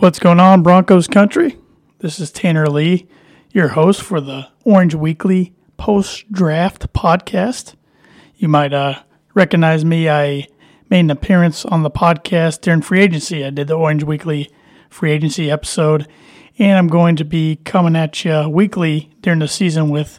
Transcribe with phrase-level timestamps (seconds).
[0.00, 1.58] What's going on, Broncos country?
[1.98, 3.06] This is Tanner Lee,
[3.50, 7.74] your host for the Orange Weekly post draft podcast.
[8.34, 9.02] You might uh,
[9.34, 10.08] recognize me.
[10.08, 10.46] I
[10.88, 13.44] made an appearance on the podcast during free agency.
[13.44, 14.48] I did the Orange Weekly
[14.88, 16.08] free agency episode,
[16.58, 20.18] and I'm going to be coming at you weekly during the season with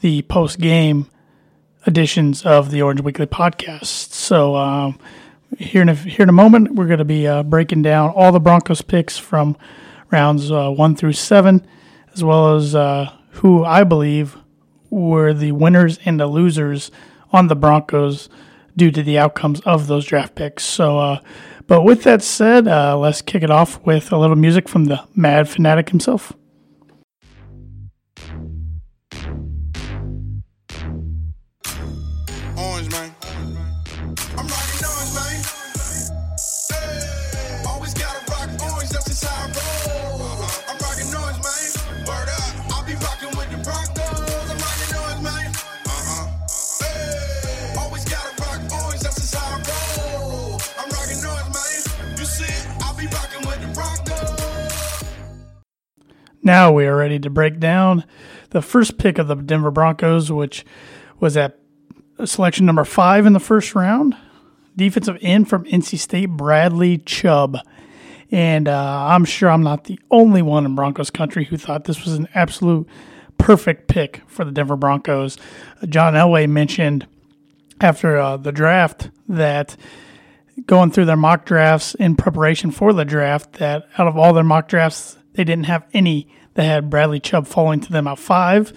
[0.00, 1.08] the post game
[1.86, 3.84] editions of the Orange Weekly podcast.
[3.84, 4.98] So, um,
[5.58, 8.32] here in a, here in a moment, we're going to be uh, breaking down all
[8.32, 9.56] the Broncos picks from
[10.10, 11.66] rounds uh, one through seven,
[12.14, 14.36] as well as uh, who I believe
[14.90, 16.90] were the winners and the losers
[17.32, 18.28] on the Broncos
[18.76, 20.64] due to the outcomes of those draft picks.
[20.64, 21.20] So, uh,
[21.66, 25.02] but with that said, uh, let's kick it off with a little music from the
[25.14, 26.32] Mad Fanatic himself.
[56.42, 58.04] Now we are ready to break down
[58.50, 60.64] the first pick of the Denver Broncos, which
[61.20, 61.58] was at
[62.24, 64.16] selection number five in the first round.
[64.76, 67.58] Defensive end from NC State, Bradley Chubb.
[68.32, 72.04] And uh, I'm sure I'm not the only one in Broncos country who thought this
[72.04, 72.88] was an absolute
[73.38, 75.36] perfect pick for the Denver Broncos.
[75.88, 77.06] John Elway mentioned
[77.80, 79.76] after uh, the draft that
[80.66, 84.44] going through their mock drafts in preparation for the draft, that out of all their
[84.44, 88.72] mock drafts, they didn't have any that had Bradley Chubb falling to them at five,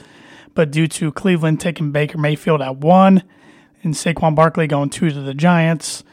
[0.53, 3.23] but due to Cleveland taking Baker Mayfield at one,
[3.83, 6.03] and Saquon Barkley going two to the Giants,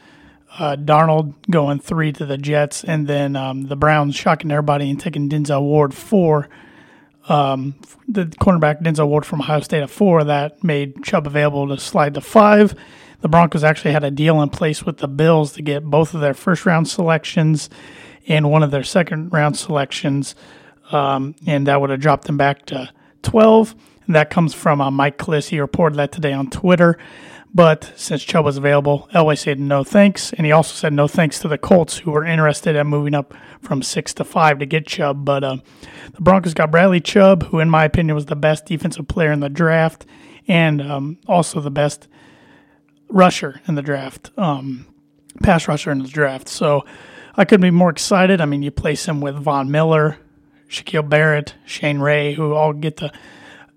[0.59, 4.99] uh, Darnold going three to the Jets, and then um, the Browns shocking everybody and
[4.99, 6.49] taking Denzel Ward four.
[7.29, 7.75] Um,
[8.07, 12.13] the cornerback Denzel Ward from Ohio State at four that made Chubb available to slide
[12.15, 12.75] to five.
[13.21, 16.19] The Broncos actually had a deal in place with the Bills to get both of
[16.19, 17.69] their first round selections
[18.27, 20.35] and one of their second round selections,
[20.91, 22.91] um, and that would have dropped them back to
[23.23, 23.75] 12.
[24.05, 25.47] And that comes from uh, Mike Klis.
[25.49, 26.97] He reported that today on Twitter.
[27.55, 30.33] But since Chubb was available, Elway said no thanks.
[30.33, 33.33] And he also said no thanks to the Colts, who were interested in moving up
[33.61, 35.23] from six to five to get Chubb.
[35.23, 35.57] But uh,
[36.13, 39.39] the Broncos got Bradley Chubb, who, in my opinion, was the best defensive player in
[39.39, 40.05] the draft
[40.47, 42.07] and um, also the best
[43.07, 44.85] rusher in the draft, um,
[45.41, 46.49] pass rusher in the draft.
[46.49, 46.85] So
[47.35, 48.41] I couldn't be more excited.
[48.41, 50.17] I mean, you place him with Von Miller,
[50.69, 53.11] Shaquille Barrett, Shane Ray, who all get to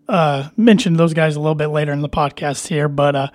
[0.09, 2.89] uh, mention those guys a little bit later in the podcast here.
[2.89, 3.29] But uh,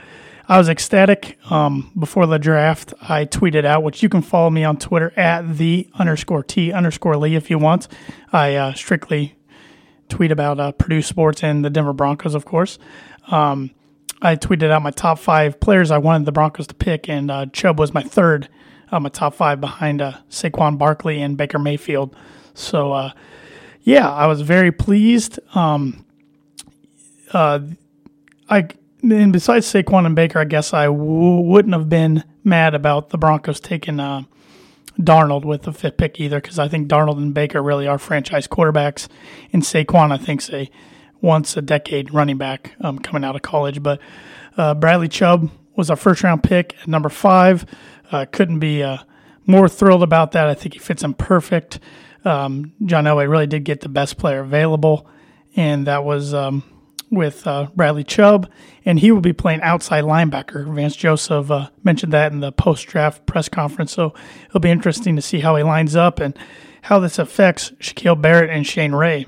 [0.48, 2.94] I was ecstatic um, before the draft.
[3.02, 7.18] I tweeted out, which you can follow me on Twitter at the underscore T underscore
[7.18, 7.88] Lee if you want.
[8.32, 9.36] I uh, strictly
[10.10, 12.78] tweet about uh, Purdue sports and the Denver Broncos, of course.
[13.28, 13.72] Um,
[14.22, 17.48] I tweeted out my top five players I wanted the Broncos to pick, and uh,
[17.48, 18.50] Chubb was my third
[18.92, 22.16] um, a top five behind uh, Saquon Barkley and Baker Mayfield.
[22.54, 23.12] So, uh,
[23.82, 25.40] yeah, I was very pleased.
[25.56, 26.06] Um,
[27.34, 27.60] uh,
[28.50, 28.68] I
[29.02, 33.18] and besides Saquon and Baker, I guess I w- wouldn't have been mad about the
[33.18, 34.24] Broncos taking uh,
[35.00, 38.48] Darnold with the fifth pick either, because I think Darnold and Baker really are franchise
[38.48, 39.08] quarterbacks,
[39.52, 40.70] and Saquon I think's a
[41.22, 43.82] once a decade running back um, coming out of college.
[43.82, 44.00] But
[44.58, 47.66] uh, Bradley Chubb was our first round pick at number five.
[48.12, 48.98] Uh, couldn't be uh,
[49.46, 50.48] more thrilled about that.
[50.48, 51.80] I think he fits in perfect.
[52.24, 55.08] Um, John Elway really did get the best player available,
[55.56, 56.64] and that was um,
[57.10, 58.50] with uh, Bradley Chubb,
[58.86, 60.74] and he will be playing outside linebacker.
[60.74, 64.14] Vance Joseph uh, mentioned that in the post draft press conference, so
[64.48, 66.38] it'll be interesting to see how he lines up and
[66.84, 69.26] how this affects Shaquille Barrett and Shane Ray.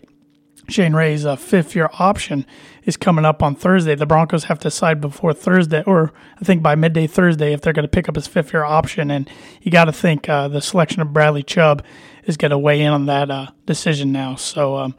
[0.70, 2.46] Shane Ray's uh, fifth year option
[2.86, 3.96] is coming up on Thursday.
[3.96, 7.74] The Broncos have to decide before Thursday, or I think by midday Thursday, if they're
[7.74, 9.12] going to pick up his fifth year option.
[9.12, 9.30] And
[9.62, 11.84] you got to think uh, the selection of Bradley Chubb
[12.26, 14.36] is going to weigh in on that uh, decision now.
[14.36, 14.96] So, um,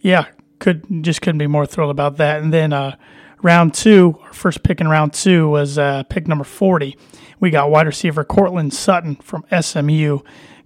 [0.00, 0.26] yeah,
[0.58, 2.42] could just couldn't be more thrilled about that.
[2.42, 2.96] And then uh,
[3.42, 6.96] round two, our first pick in round two was uh, pick number 40.
[7.40, 10.20] We got wide receiver Courtland Sutton from SMU.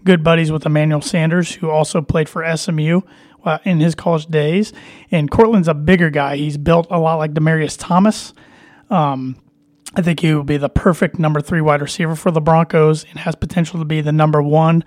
[0.05, 3.03] Good buddies with Emmanuel Sanders, who also played for SMU
[3.45, 4.73] uh, in his college days.
[5.11, 6.37] And Courtland's a bigger guy.
[6.37, 8.33] He's built a lot like Demaryius Thomas.
[8.91, 9.37] Um,
[9.95, 13.19] I think he will be the perfect number three wide receiver for the Broncos and
[13.21, 14.85] has potential to be the number one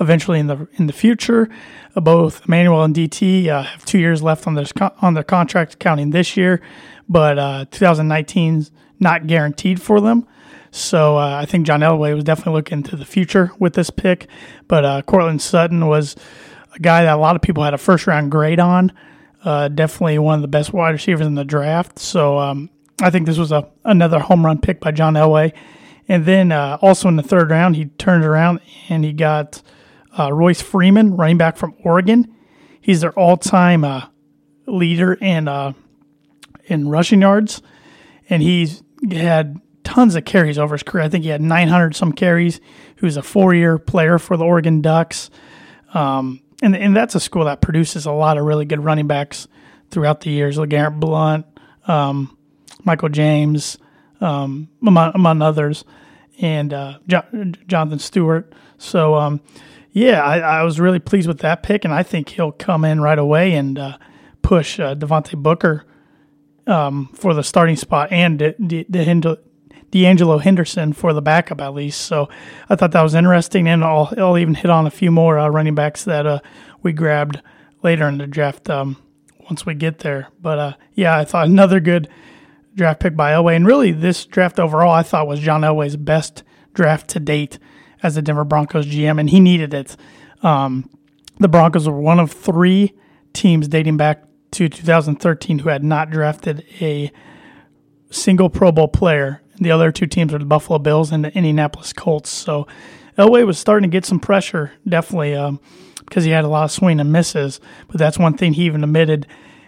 [0.00, 1.48] eventually in the in the future.
[1.94, 4.66] Uh, both Emmanuel and DT uh, have two years left on their
[5.00, 6.60] on their contract, counting this year,
[7.08, 10.26] but uh, 2019 is not guaranteed for them.
[10.70, 14.28] So uh, I think John Elway was definitely looking to the future with this pick.
[14.68, 16.16] But uh, Courtland Sutton was
[16.74, 18.92] a guy that a lot of people had a first round grade on.
[19.42, 21.98] Uh, definitely one of the best wide receivers in the draft.
[21.98, 22.70] So um,
[23.00, 25.52] I think this was a another home run pick by John Elway.
[26.08, 29.62] And then uh, also in the third round, he turned around and he got
[30.18, 32.34] uh, Royce Freeman, running back from Oregon.
[32.80, 34.06] He's their all time uh,
[34.66, 35.48] leader in
[36.66, 37.62] in rushing yards,
[38.28, 41.02] and he's had tons of carries over his career.
[41.02, 42.60] I think he had 900 some carries.
[42.96, 45.30] He was a four year player for the Oregon Ducks.
[45.92, 49.48] Um, and, and that's a school that produces a lot of really good running backs
[49.90, 50.58] throughout the years.
[50.58, 51.44] LeGarrette Blount,
[51.88, 52.38] um,
[52.84, 53.78] Michael James,
[54.20, 55.84] um, among, among, others,
[56.40, 58.52] and uh, jo- Jonathan Stewart.
[58.78, 59.40] So, um,
[59.90, 63.00] yeah, I, I, was really pleased with that pick, and I think he'll come in
[63.00, 63.98] right away and uh,
[64.42, 65.84] push uh, Devontae Booker
[66.68, 68.38] um, for the starting spot and
[69.90, 72.02] D'Angelo Henderson for the backup at least.
[72.02, 72.28] So
[72.68, 75.48] I thought that was interesting, and I'll, I'll even hit on a few more uh,
[75.48, 76.40] running backs that uh,
[76.82, 77.40] we grabbed
[77.82, 78.96] later in the draft um,
[79.40, 80.28] once we get there.
[80.40, 82.08] But uh, yeah, I thought another good
[82.74, 86.42] draft pick by Elway, and really this draft overall I thought was John Elway's best
[86.72, 87.58] draft to date
[88.02, 89.96] as the Denver Broncos GM, and he needed it.
[90.42, 90.88] Um,
[91.38, 92.94] the Broncos were one of three
[93.32, 97.10] teams dating back to 2013 who had not drafted a
[98.10, 99.42] single Pro Bowl player.
[99.60, 102.30] The other two teams are the Buffalo Bills and the Indianapolis Colts.
[102.30, 102.66] So
[103.18, 105.60] Elway was starting to get some pressure, definitely, um,
[105.98, 107.60] because he had a lot of swing and misses.
[107.88, 109.26] But that's one thing he even admitted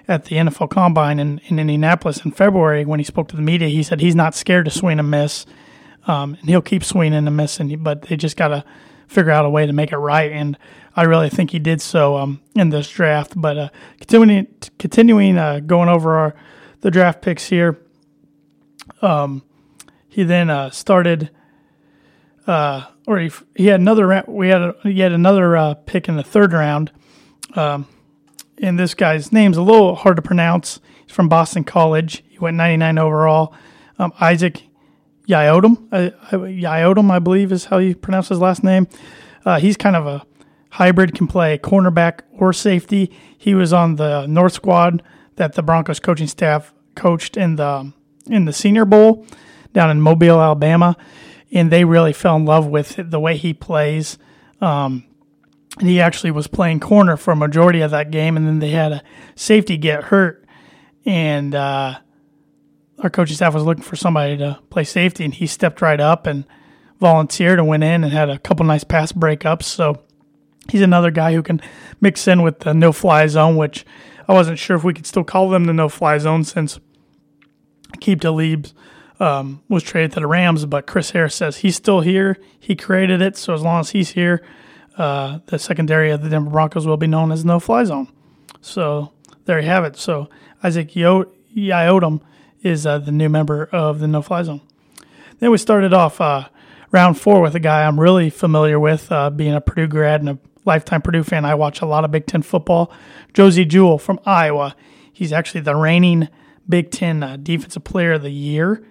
[0.08, 3.68] at the NFL Combine in, in Indianapolis in February when he spoke to the media.
[3.68, 5.46] He said he's not scared to swing and miss,
[6.06, 7.82] um, and he'll keep swinging and missing.
[7.82, 8.64] But they just got to
[9.06, 10.32] figure out a way to make it right.
[10.32, 10.56] And
[10.96, 13.34] I really think he did so um, in this draft.
[13.36, 13.68] But uh,
[13.98, 14.46] continuing,
[14.78, 16.34] continuing uh, going over our
[16.80, 17.78] the draft picks here,
[19.02, 19.42] um,
[20.12, 21.30] he then uh, started,
[22.46, 24.06] uh, or he, he had another.
[24.06, 24.28] round.
[24.28, 26.92] We had had another uh, pick in the third round.
[27.54, 27.88] Um,
[28.58, 30.80] and this guy's name's a little hard to pronounce.
[31.06, 32.22] He's from Boston College.
[32.28, 33.54] He went 99 overall.
[33.98, 34.62] Um, Isaac
[35.26, 38.88] Yiadom, uh, I believe is how you pronounce his last name.
[39.46, 40.26] Uh, he's kind of a
[40.72, 43.10] hybrid, can play cornerback or safety.
[43.36, 45.02] He was on the North squad
[45.36, 47.92] that the Broncos coaching staff coached in the
[48.26, 49.26] in the Senior Bowl
[49.72, 50.96] down in Mobile, Alabama,
[51.52, 54.18] and they really fell in love with the way he plays.
[54.60, 55.04] Um,
[55.78, 58.70] and he actually was playing corner for a majority of that game, and then they
[58.70, 59.02] had a
[59.34, 60.44] safety get hurt,
[61.04, 61.98] and uh,
[62.98, 66.26] our coaching staff was looking for somebody to play safety, and he stepped right up
[66.26, 66.44] and
[67.00, 69.64] volunteered and went in and had a couple nice pass breakups.
[69.64, 70.02] So
[70.68, 71.60] he's another guy who can
[72.00, 73.84] mix in with the no fly zone, which
[74.28, 76.78] I wasn't sure if we could still call them the no fly zone since
[77.96, 78.68] Aqib Talib
[79.22, 82.36] um, was traded to the Rams, but Chris Harris says he's still here.
[82.58, 84.42] He created it, so as long as he's here,
[84.98, 88.08] uh, the secondary of the Denver Broncos will be known as no fly zone.
[88.60, 89.12] So
[89.44, 89.96] there you have it.
[89.96, 90.28] So
[90.62, 91.30] Isaac Yo-
[92.62, 94.60] is uh, the new member of the No Fly Zone.
[95.38, 96.48] Then we started off uh,
[96.90, 100.30] round four with a guy I'm really familiar with, uh, being a Purdue grad and
[100.30, 101.44] a lifetime Purdue fan.
[101.44, 102.92] I watch a lot of Big Ten football.
[103.34, 104.76] Josey Jewell from Iowa.
[105.12, 106.28] He's actually the reigning
[106.68, 108.86] Big Ten uh, Defensive Player of the Year.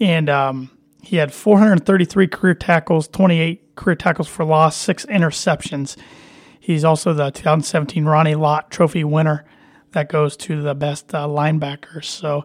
[0.00, 0.70] And um,
[1.02, 5.96] he had 433 career tackles, 28 career tackles for loss, six interceptions.
[6.58, 9.44] He's also the 2017 Ronnie Lott Trophy winner.
[9.92, 12.02] That goes to the best uh.
[12.02, 12.44] So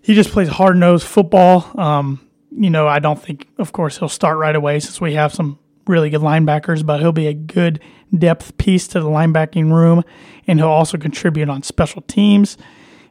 [0.00, 1.70] he just plays hard nosed football.
[1.78, 5.32] Um, you know, I don't think, of course, he'll start right away since we have
[5.32, 7.80] some really good linebackers, but he'll be a good
[8.16, 10.02] depth piece to the linebacking room,
[10.46, 12.58] and he'll also contribute on special teams.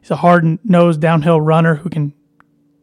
[0.00, 2.12] He's a hard nosed downhill runner who can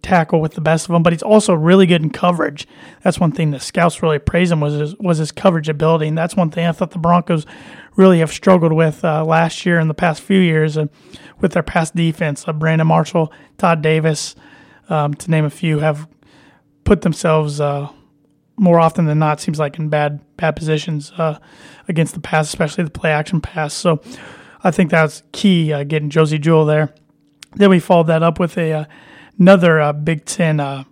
[0.02, 2.68] tackle with the best of them, but he's also really good in coverage.
[3.04, 6.18] That's one thing the scouts really praise him was his, was his coverage ability, and
[6.18, 7.46] that's one thing I thought the Broncos
[7.96, 10.86] really have struggled with uh, last year and the past few years uh,
[11.40, 12.48] with their past defense.
[12.48, 14.36] Uh, Brandon Marshall, Todd Davis,
[14.90, 16.08] um, to name a few, have
[16.84, 17.90] put themselves uh,
[18.58, 21.40] more often than not seems like in bad bad positions uh,
[21.88, 23.74] against the pass, especially the play action pass.
[23.74, 24.02] So
[24.64, 26.94] I think that's key uh, getting Josey Jewell there.
[27.56, 28.88] Then we followed that up with a
[29.40, 30.84] another uh, Big Ten uh,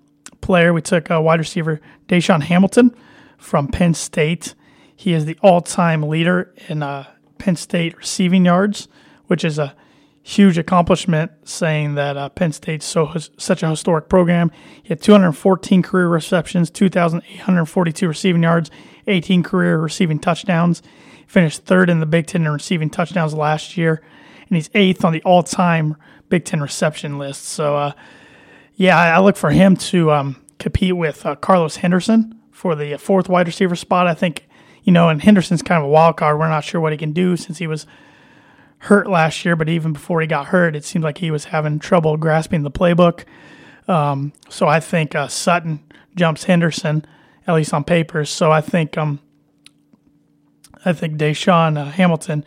[0.41, 0.73] player.
[0.73, 2.95] We took uh, wide receiver DaeSean Hamilton
[3.37, 4.55] from Penn State.
[4.95, 7.05] He is the all-time leader in uh,
[7.37, 8.87] Penn State receiving yards,
[9.27, 9.75] which is a
[10.23, 11.31] huge accomplishment.
[11.43, 14.51] Saying that uh, Penn State's so such a historic program.
[14.81, 18.71] He had 214 career receptions, 2,842 receiving yards,
[19.05, 20.81] 18 career receiving touchdowns.
[21.27, 24.01] finished third in the Big Ten in receiving touchdowns last year,
[24.47, 25.97] and he's eighth on the all-time
[26.29, 27.43] Big Ten reception list.
[27.43, 27.91] So uh,
[28.77, 33.27] yeah, I look for him to um, compete with uh, Carlos Henderson for the fourth
[33.27, 34.05] wide receiver spot.
[34.07, 34.47] I think,
[34.83, 36.39] you know, and Henderson's kind of a wild card.
[36.39, 37.87] We're not sure what he can do since he was
[38.79, 41.79] hurt last year, but even before he got hurt, it seemed like he was having
[41.79, 43.25] trouble grasping the playbook.
[43.87, 45.83] Um, so I think uh, Sutton
[46.15, 47.03] jumps Henderson,
[47.47, 48.25] at least on paper.
[48.25, 49.19] So I think um,
[50.85, 52.45] I think DaeSean uh, Hamilton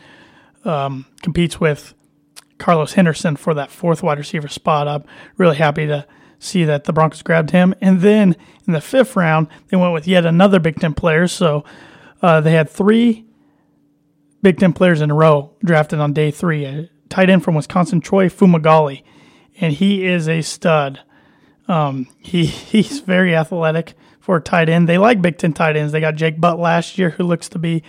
[0.64, 1.94] um, competes with
[2.58, 4.87] Carlos Henderson for that fourth wide receiver spot.
[4.87, 5.04] I'm
[5.37, 6.06] really happy to
[6.40, 7.75] see that the Broncos grabbed him.
[7.80, 8.35] And then
[8.66, 11.28] in the fifth round, they went with yet another Big Ten player.
[11.28, 11.64] So
[12.20, 13.26] uh, they had three
[14.42, 16.64] Big Ten players in a row drafted on day three.
[16.64, 19.02] A tight end from Wisconsin, Troy Fumagalli,
[19.61, 21.00] and he is a stud.
[21.68, 24.88] Um, he he's very athletic for a tight end.
[24.88, 25.92] They like Big Ten tight ends.
[25.92, 27.82] They got Jake Butt last year, who looks to be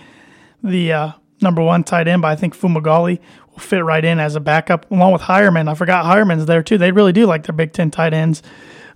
[0.62, 3.18] the uh, number one tight end, but I think Fumagalli
[3.50, 5.68] will fit right in as a backup along with Heuerman.
[5.68, 6.78] I forgot Heuerman's there too.
[6.78, 8.42] They really do like their Big Ten tight ends.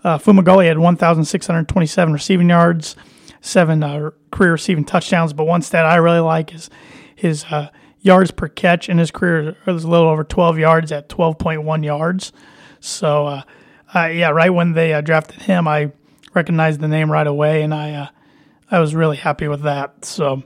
[0.05, 2.97] Uh, Fumagalli had 1,627 receiving yards,
[3.41, 5.33] seven uh, career receiving touchdowns.
[5.33, 6.71] But one stat I really like is
[7.15, 11.09] his uh, yards per catch in his career was a little over 12 yards at
[11.09, 12.33] 12.1 yards.
[12.79, 13.43] So, uh,
[13.95, 15.93] yeah, right when they uh, drafted him, I
[16.35, 18.07] recognized the name right away, and I uh,
[18.71, 20.05] I was really happy with that.
[20.05, 20.43] So,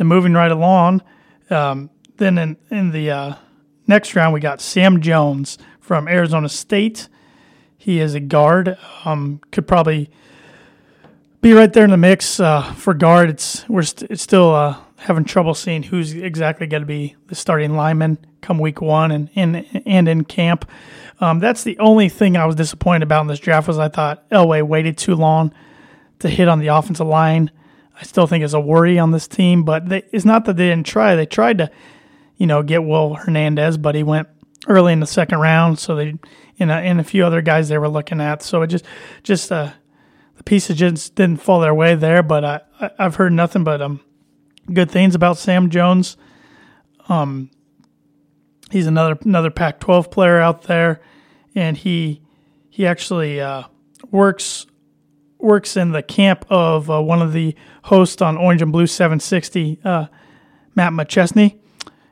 [0.00, 1.02] then moving right along,
[1.50, 3.34] um, then in in the uh,
[3.86, 7.08] next round we got Sam Jones from Arizona State.
[7.76, 8.78] He is a guard.
[9.04, 10.10] Um, could probably
[11.42, 13.28] be right there in the mix uh, for guard.
[13.28, 17.34] It's we're st- it's still uh, having trouble seeing who's exactly going to be the
[17.34, 20.70] starting lineman come week one and in and in camp.
[21.20, 24.26] Um, that's the only thing I was disappointed about in this draft was I thought
[24.30, 25.52] Elway waited too long
[26.20, 27.50] to hit on the offensive line.
[28.00, 30.68] I still think it's a worry on this team, but they, it's not that they
[30.68, 31.14] didn't try.
[31.14, 31.70] They tried to,
[32.38, 34.28] you know, get Will Hernandez, but he went
[34.66, 35.78] early in the second round.
[35.78, 36.14] So they
[36.58, 38.42] and a, and a few other guys they were looking at.
[38.42, 38.84] So it just
[39.22, 39.72] just uh,
[40.36, 42.22] the pieces just didn't fall their way there.
[42.22, 44.00] But I, I I've heard nothing but um
[44.72, 46.16] good things about Sam Jones.
[47.08, 47.50] Um,
[48.70, 51.00] he's another another Pac-12 player out there,
[51.54, 52.22] and he
[52.70, 53.64] he actually uh,
[54.10, 54.66] works
[55.42, 57.54] works in the camp of uh, one of the
[57.84, 60.06] hosts on Orange and Blue 760, uh,
[60.74, 61.58] Matt McChesney,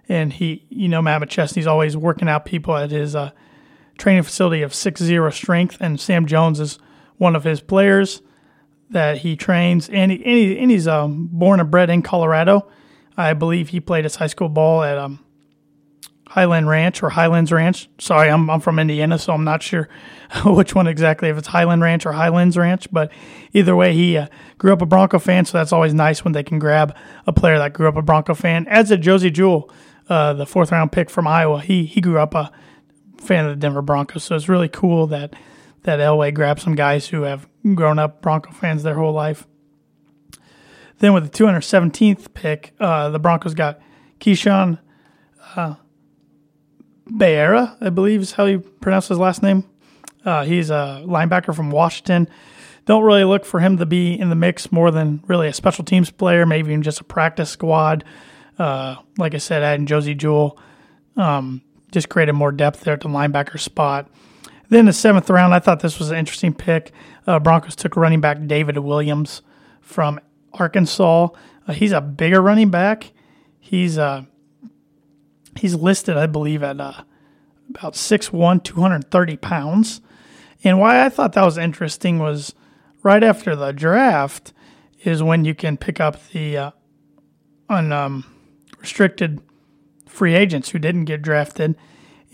[0.09, 3.31] and he you know Matt McChesney's always working out people at his uh,
[3.99, 6.79] training facility of Six Zero Strength, and Sam Jones is
[7.17, 8.23] one of his players
[8.91, 12.69] that he trains, and, he, and, he, and he's um, born and bred in Colorado.
[13.17, 15.25] I believe he played his high school ball at um,
[16.29, 17.89] Highland Ranch or Highlands Ranch.
[17.99, 19.89] Sorry, I'm, I'm from Indiana, so I'm not sure
[20.45, 22.87] which one exactly, if it's Highland Ranch or Highlands Ranch.
[22.93, 23.11] But
[23.55, 24.27] either way, he uh,
[24.59, 26.95] grew up a Bronco fan, so that's always nice when they can grab
[27.27, 28.67] a player that grew up a Bronco fan.
[28.69, 29.71] As did Josey Jewell,
[30.09, 31.61] uh, the fourth round pick from Iowa.
[31.61, 32.53] He he grew up a
[33.19, 35.35] fan of the Denver Broncos, so it's really cool that
[35.83, 39.47] that Elway grabbed some guys who have grown up Bronco fans their whole life.
[40.99, 43.81] Then with the 217th pick, uh, the Broncos got
[44.21, 44.79] Keyshawn
[47.11, 49.65] uh, I believe is how you pronounce his last name.
[50.25, 52.29] Uh, he's a linebacker from Washington.
[52.85, 55.85] Don't really look for him to be in the mix more than really a special
[55.85, 58.05] teams player, maybe even just a practice squad.
[58.59, 60.59] Uh, like I said, adding Josey Jewell
[61.17, 61.63] um,
[61.93, 64.09] just created more depth there at the linebacker spot.
[64.69, 66.93] Then the seventh round, I thought this was an interesting pick.
[67.27, 69.43] Uh, Broncos took running back David Williams
[69.81, 70.21] from
[70.53, 71.29] Arkansas.
[71.67, 73.13] Uh, he's a bigger running back.
[73.59, 74.25] He's uh,
[75.59, 77.03] he's listed, I believe, at uh,
[77.71, 80.01] about 6'1", 230 pounds.
[80.65, 82.55] And why I thought that was interesting was
[83.03, 84.53] right after the draft
[85.05, 86.71] is when you can pick up the uh,
[87.69, 89.45] unrestricted um,
[90.07, 91.77] free agents who didn't get drafted.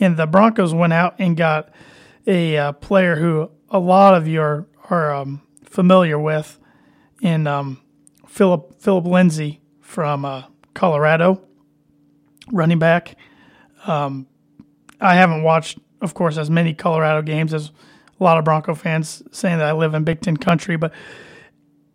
[0.00, 1.70] And the Broncos went out and got–
[2.26, 6.58] a uh, player who a lot of you are, are um, familiar with
[7.20, 7.80] in um,
[8.26, 11.42] Philip Philip Lindsay from uh, Colorado,
[12.52, 13.16] running back.
[13.86, 14.26] Um,
[15.00, 17.70] I haven't watched, of course, as many Colorado games as
[18.20, 20.92] a lot of Bronco fans saying that I live in Big Ten country, but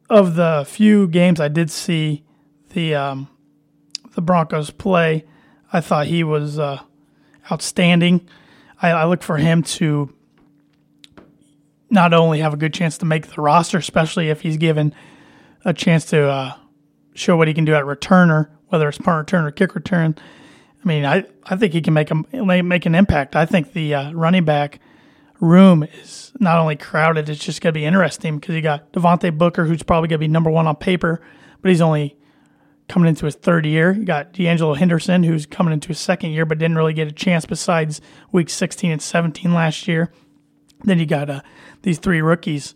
[0.09, 2.23] of the few games I did see
[2.73, 3.29] the um,
[4.15, 5.25] the Broncos play,
[5.71, 6.81] I thought he was uh,
[7.51, 8.27] outstanding.
[8.81, 10.13] I, I look for him to
[11.89, 14.93] not only have a good chance to make the roster, especially if he's given
[15.65, 16.53] a chance to uh,
[17.13, 20.15] show what he can do at returner, whether it's punt return or kick return.
[20.83, 22.15] I mean, I, I think he can make a
[22.63, 23.35] make an impact.
[23.35, 24.79] I think the uh, running back
[25.39, 29.37] room is not only crowded, it's just going to be interesting because you got Devontae
[29.37, 31.21] Booker, who's probably going to be number one on paper,
[31.61, 32.17] but he's only
[32.87, 33.93] coming into his third year.
[33.93, 37.13] You got D'Angelo Henderson, who's coming into his second year, but didn't really get a
[37.13, 40.11] chance besides week 16 and 17 last year.
[40.83, 41.41] Then you got uh,
[41.83, 42.75] these three rookies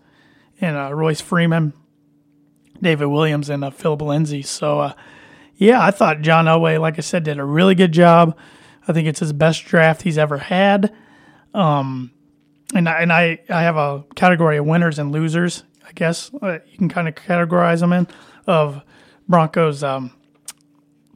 [0.61, 1.73] and uh, Royce Freeman,
[2.81, 4.41] David Williams, and uh, Philip Lindsay.
[4.41, 4.93] So, uh,
[5.63, 8.37] yeah, I thought John Elway, like I said, did a really good job.
[8.85, 10.93] I think it's his best draft he's ever had.
[11.53, 12.11] Um,
[12.75, 15.63] and I, and I, I have a category of winners and losers.
[15.87, 18.07] I guess uh, you can kind of categorize them in
[18.45, 18.81] of
[19.29, 20.11] Broncos um,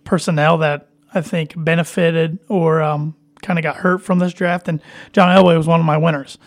[0.05, 4.69] personnel that I think benefited or um, kind of got hurt from this draft.
[4.69, 6.37] And John Elway was one of my winners.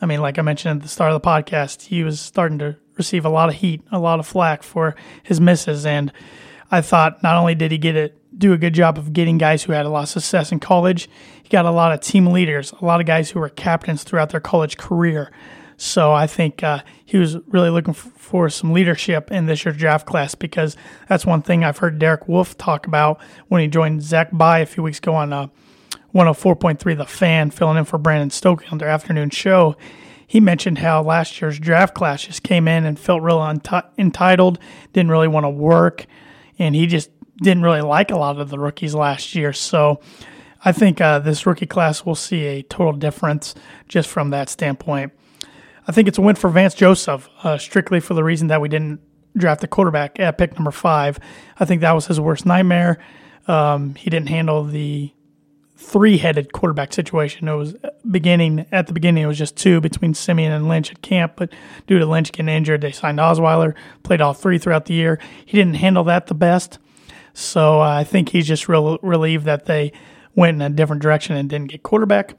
[0.00, 2.76] I mean, like I mentioned at the start of the podcast, he was starting to
[2.96, 5.84] receive a lot of heat, a lot of flack for his misses.
[5.84, 6.12] And
[6.70, 9.64] I thought not only did he get it, do a good job of getting guys
[9.64, 11.08] who had a lot of success in college,
[11.42, 14.30] he got a lot of team leaders, a lot of guys who were captains throughout
[14.30, 15.32] their college career.
[15.76, 19.76] So I think uh, he was really looking f- for some leadership in this year's
[19.76, 20.76] draft class because
[21.08, 24.66] that's one thing I've heard Derek Wolfe talk about when he joined Zach Bye a
[24.66, 25.46] few weeks ago on uh,
[26.14, 29.76] 104.3 The Fan, filling in for Brandon Stokley on their afternoon show.
[30.26, 34.58] He mentioned how last year's draft class just came in and felt real unti- entitled,
[34.92, 36.06] didn't really want to work,
[36.58, 39.52] and he just didn't really like a lot of the rookies last year.
[39.52, 40.00] So
[40.64, 43.54] I think uh, this rookie class will see a total difference
[43.86, 45.12] just from that standpoint.
[45.86, 48.68] I think it's a win for Vance Joseph, uh, strictly for the reason that we
[48.68, 49.00] didn't
[49.36, 51.18] draft the quarterback at pick number five.
[51.58, 52.98] I think that was his worst nightmare.
[53.46, 55.12] Um, he didn't handle the
[55.78, 57.46] three-headed quarterback situation.
[57.46, 57.76] It was
[58.10, 59.22] beginning at the beginning.
[59.22, 61.52] It was just two between Siemian and Lynch at camp, but
[61.86, 63.74] due to Lynch getting injured, they signed Osweiler.
[64.02, 65.20] Played all three throughout the year.
[65.46, 66.78] He didn't handle that the best,
[67.32, 69.92] so I think he's just real relieved that they
[70.34, 72.34] went in a different direction and didn't get quarterback.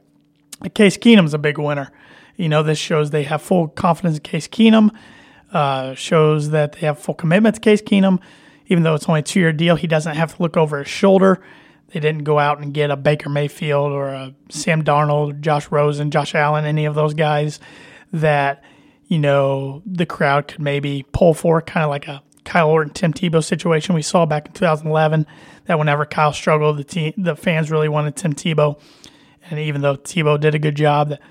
[0.74, 1.92] Case Keenum's a big winner.
[2.36, 4.94] You know, this shows they have full confidence in Case Keenum,
[5.54, 8.20] uh, shows that they have full commitment to Case Keenum.
[8.68, 10.90] Even though it's only a two year deal, he doesn't have to look over his
[10.90, 11.42] shoulder.
[11.92, 16.12] They didn't go out and get a Baker Mayfield or a Sam Darnold, Josh Rosen,
[16.12, 17.60] Josh Allen, any of those guys
[18.14, 18.64] that,
[19.08, 23.14] you know, the crowd could maybe pull for, kind of like a Kyle Orton, Tim
[23.14, 25.26] Tebow situation we saw back in 2011.
[25.66, 28.80] That whenever Kyle struggled, the team, the fans really wanted Tim Tebow,
[29.50, 31.22] and even though Tebow did a good job, that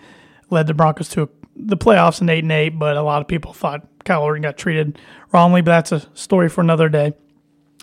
[0.50, 2.78] led the Broncos to the playoffs in eight and eight.
[2.78, 4.98] But a lot of people thought Kyle Orton got treated
[5.32, 7.14] wrongly, but that's a story for another day.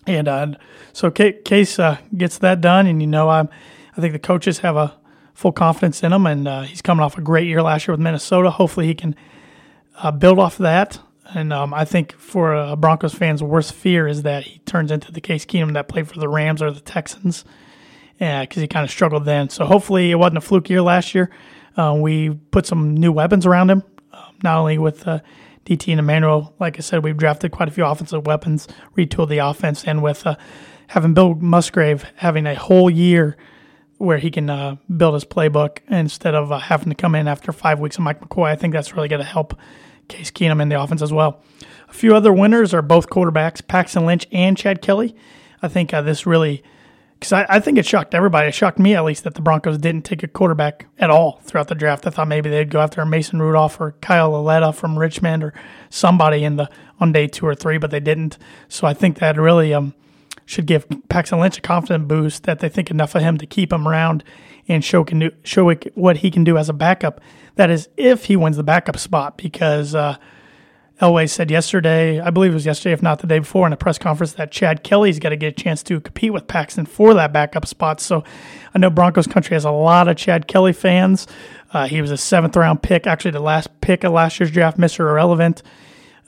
[0.07, 0.47] And uh,
[0.93, 4.75] so Case uh, gets that done, and you know I, I think the coaches have
[4.75, 4.95] a
[5.33, 8.01] full confidence in him, and uh, he's coming off a great year last year with
[8.01, 8.51] Minnesota.
[8.51, 9.15] Hopefully, he can
[9.97, 10.99] uh, build off of that.
[11.33, 15.11] And um, I think for a Broncos fan's worst fear is that he turns into
[15.11, 17.43] the Case Keenum that played for the Rams or the Texans,
[18.19, 19.49] because he kind of struggled then.
[19.49, 21.31] So hopefully, it wasn't a fluke year last year.
[21.75, 25.19] Uh, we put some new weapons around him, um, not only with uh,
[25.65, 26.53] DT and Emmanuel.
[26.59, 30.25] Like I said, we've drafted quite a few offensive weapons, retooled the offense, and with
[30.25, 30.35] uh,
[30.87, 33.35] having Bill Musgrave having a whole year
[33.97, 37.51] where he can uh, build his playbook instead of uh, having to come in after
[37.51, 39.57] five weeks of Mike McCoy, I think that's really going to help
[40.07, 41.41] Case Keenum in the offense as well.
[41.89, 45.15] A few other winners are both quarterbacks, Paxton Lynch and Chad Kelly.
[45.61, 46.61] I think uh, this really
[47.19, 48.49] because I, I, think it shocked everybody.
[48.49, 51.69] It shocked me at least that the Broncos didn't take a quarterback at all throughout
[51.69, 52.05] the draft.
[52.05, 55.53] I thought maybe they'd go after Mason Rudolph or Kyle Lauletta from Richmond or
[55.89, 58.37] somebody in the on day two or three, but they didn't.
[58.67, 59.93] So I think that really um,
[60.45, 63.71] should give Paxton Lynch a confident boost that they think enough of him to keep
[63.71, 64.23] him around
[64.67, 67.21] and show can do, show what he can do as a backup.
[67.55, 69.95] That is, if he wins the backup spot, because.
[69.95, 70.17] Uh,
[71.01, 73.77] Elway said yesterday, I believe it was yesterday, if not the day before, in a
[73.77, 77.13] press conference, that Chad Kelly's got to get a chance to compete with Paxton for
[77.15, 77.99] that backup spot.
[77.99, 78.23] So
[78.73, 81.27] I know Broncos country has a lot of Chad Kelly fans.
[81.73, 84.77] Uh, he was a seventh round pick, actually the last pick of last year's draft,
[84.77, 84.99] Mr.
[85.01, 85.63] Irrelevant.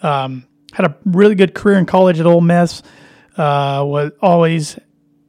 [0.02, 2.84] Um, had a really good career in college at Ole Miss.
[3.38, 4.78] Uh, was always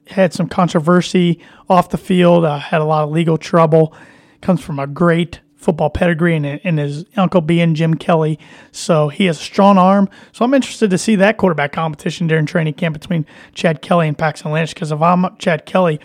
[0.08, 2.44] had some controversy off the field.
[2.44, 3.94] Uh, had a lot of legal trouble.
[4.40, 8.38] Comes from a great football pedigree and, and his uncle being Jim Kelly.
[8.72, 10.08] So he has a strong arm.
[10.32, 14.16] So I'm interested to see that quarterback competition during training camp between Chad Kelly and
[14.16, 16.00] Paxton Lynch because if I'm Chad Kelly,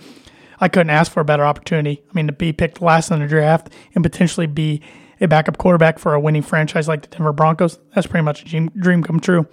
[0.59, 2.03] I couldn't ask for a better opportunity.
[2.09, 4.81] I mean, to be picked last in the draft and potentially be
[5.21, 8.45] a backup quarterback for a winning franchise like the Denver Broncos, that's pretty much a
[8.45, 9.47] dream, dream come true.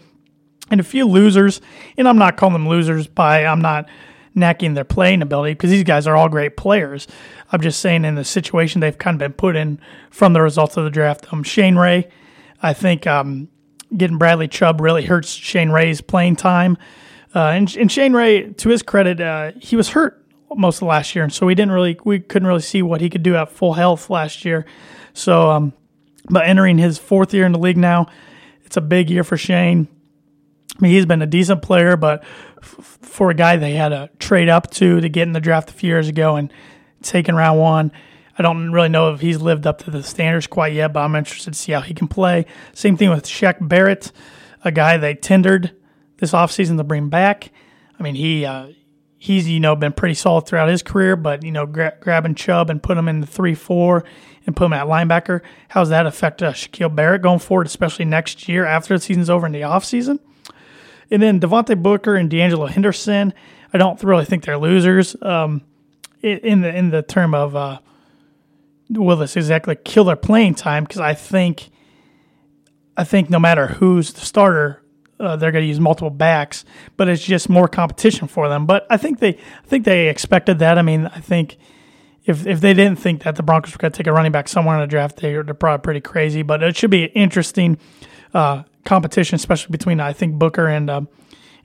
[0.72, 1.60] And a few losers,
[1.96, 3.88] and I'm not calling them losers by, I'm not–
[4.34, 7.06] necking their playing ability because these guys are all great players.
[7.50, 10.76] I'm just saying in the situation they've kind of been put in from the results
[10.76, 11.32] of the draft.
[11.32, 12.08] Um, Shane Ray,
[12.62, 13.48] I think um,
[13.96, 16.76] getting Bradley Chubb really hurts Shane Ray's playing time.
[17.34, 20.24] Uh, and, and, Shane Ray, to his credit, uh, he was hurt
[20.56, 23.08] most of last year, and so we didn't really we couldn't really see what he
[23.08, 24.66] could do at full health last year.
[25.12, 25.72] So, um,
[26.28, 28.06] but entering his fourth year in the league now,
[28.64, 29.86] it's a big year for Shane.
[30.76, 32.22] I mean, he's been a decent player, but
[32.62, 35.70] f- for a guy they had to trade up to to get in the draft
[35.70, 36.52] a few years ago and
[37.02, 37.92] taken round one,
[38.38, 41.14] I don't really know if he's lived up to the standards quite yet, but I'm
[41.14, 42.46] interested to see how he can play.
[42.72, 44.12] Same thing with Shaq Barrett,
[44.64, 45.72] a guy they tendered
[46.18, 47.50] this offseason to bring back.
[47.98, 48.68] I mean, he uh,
[49.18, 52.70] he's you know been pretty solid throughout his career, but you know gra- grabbing Chubb
[52.70, 54.04] and put him in the three four
[54.46, 58.06] and put him at linebacker, how does that affect uh, Shaquille Barrett going forward, especially
[58.06, 60.18] next year after the season's over in the offseason?
[61.10, 63.34] And then Devontae Booker and D'Angelo Henderson,
[63.72, 65.62] I don't really think they're losers um,
[66.22, 67.78] in the in the term of uh,
[68.90, 71.70] will this exactly kill their playing time because I think
[72.96, 74.82] I think no matter who's the starter,
[75.18, 76.64] uh, they're going to use multiple backs,
[76.96, 78.66] but it's just more competition for them.
[78.66, 80.78] But I think they I think they expected that.
[80.78, 81.56] I mean, I think
[82.24, 84.48] if if they didn't think that the Broncos were going to take a running back
[84.48, 86.42] somewhere in the draft, they're, they're probably pretty crazy.
[86.42, 87.78] But it should be interesting
[88.34, 91.08] uh, competition, especially between I think Booker and um,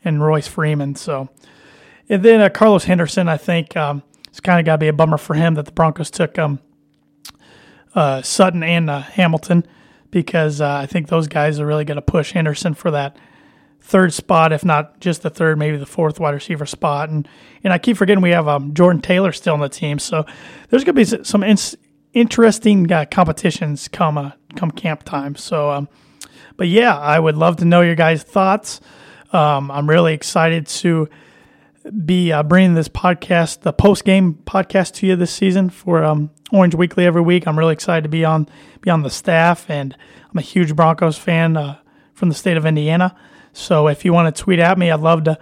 [0.03, 0.95] and Royce Freeman.
[0.95, 1.29] So,
[2.09, 4.93] and then uh, Carlos Henderson, I think um, it's kind of got to be a
[4.93, 6.59] bummer for him that the Broncos took um,
[7.93, 9.65] uh, Sutton and uh, Hamilton
[10.11, 13.17] because uh, I think those guys are really going to push Henderson for that
[13.81, 17.09] third spot, if not just the third, maybe the fourth wide receiver spot.
[17.09, 17.27] And
[17.63, 20.25] and I keep forgetting we have um, Jordan Taylor still on the team, so
[20.69, 21.57] there's going to be some in-
[22.13, 25.35] interesting uh, competitions come uh, come camp time.
[25.35, 25.89] So, um,
[26.57, 28.81] but yeah, I would love to know your guys' thoughts.
[29.31, 31.09] Um, I'm really excited to
[32.05, 36.31] be uh, bringing this podcast, the post game podcast, to you this season for um,
[36.51, 37.47] Orange Weekly every week.
[37.47, 38.47] I'm really excited to be on
[38.81, 39.95] be on the staff, and
[40.31, 41.77] I'm a huge Broncos fan uh,
[42.13, 43.15] from the state of Indiana.
[43.53, 45.37] So if you want to tweet at me, I'd love to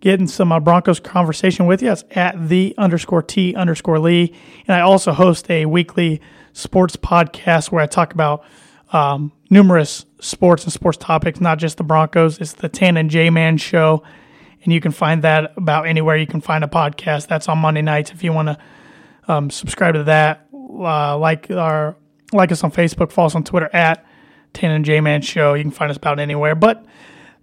[0.00, 1.90] get in some uh, Broncos conversation with you.
[1.90, 4.34] It's at the underscore T underscore Lee.
[4.68, 6.20] And I also host a weekly
[6.52, 8.44] sports podcast where I talk about
[8.92, 12.38] um, numerous sports and sports topics, not just the Broncos.
[12.38, 14.02] It's the Tan and J Man show.
[14.62, 17.28] And you can find that about anywhere you can find a podcast.
[17.28, 18.10] That's on Monday nights.
[18.10, 18.58] If you want to
[19.28, 21.96] um, subscribe to that, uh, like our
[22.32, 24.04] like us on Facebook, follow us on Twitter at
[24.54, 25.54] Tan and J Man Show.
[25.54, 26.54] You can find us about anywhere.
[26.54, 26.84] But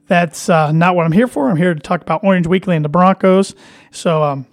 [0.08, 1.50] that's uh, not what I'm here for.
[1.50, 3.54] I'm here to talk about Orange Weekly and the Broncos.
[3.92, 4.48] So, um,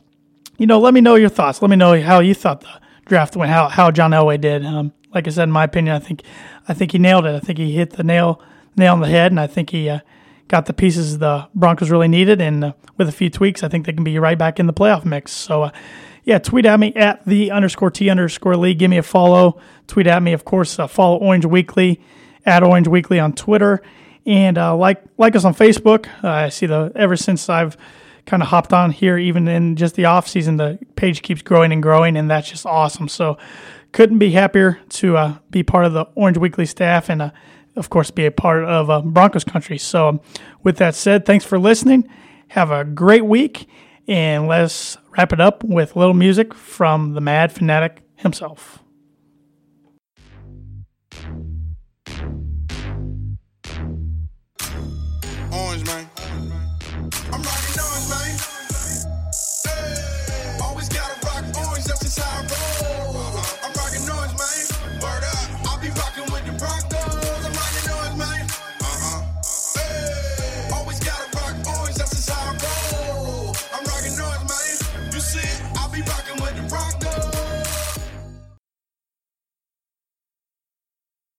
[0.58, 1.62] you know, let me know your thoughts.
[1.62, 4.64] Let me know how you thought the draft went, how how John Elway did.
[4.66, 6.22] Um, like I said, in my opinion, I think
[6.68, 7.34] I think he nailed it.
[7.34, 8.40] I think he hit the nail
[8.76, 10.00] nail on the head, and I think he uh,
[10.46, 12.40] got the pieces the Broncos really needed.
[12.40, 14.72] And uh, with a few tweaks, I think they can be right back in the
[14.72, 15.32] playoff mix.
[15.32, 15.70] So, uh,
[16.24, 18.78] yeah, tweet at me at the underscore T underscore league.
[18.78, 19.60] Give me a follow.
[19.86, 20.78] Tweet at me, of course.
[20.78, 22.00] Uh, follow Orange Weekly
[22.44, 23.82] at Orange Weekly on Twitter
[24.28, 26.06] and uh, like like us on Facebook.
[26.22, 27.76] Uh, I see the ever since I've
[28.26, 31.72] kind of hopped on here, even in just the off season, the page keeps growing
[31.72, 33.08] and growing, and that's just awesome.
[33.08, 33.38] So
[33.92, 37.30] couldn't be happier to uh, be part of the Orange Weekly staff and uh,
[37.76, 39.78] of course be a part of uh, Broncos country.
[39.78, 40.20] So um,
[40.62, 42.08] with that said, thanks for listening.
[42.48, 43.68] Have a great week,
[44.06, 48.82] and let's wrap it up with a little music from the Mad Fanatic himself.